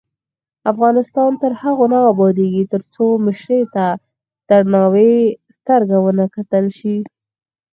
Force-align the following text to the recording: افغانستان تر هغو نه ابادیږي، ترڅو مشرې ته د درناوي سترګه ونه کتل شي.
افغانستان 0.71 1.31
تر 1.41 1.51
هغو 1.61 1.85
نه 1.93 1.99
ابادیږي، 2.11 2.63
ترڅو 2.73 3.05
مشرې 3.25 3.61
ته 3.73 3.85
د 3.97 3.99
درناوي 4.49 5.15
سترګه 5.57 5.97
ونه 6.05 6.25
کتل 6.35 6.65
شي. 6.77 6.97